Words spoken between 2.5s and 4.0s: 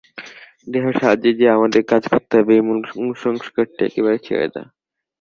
এই মূল কুসংস্কারটি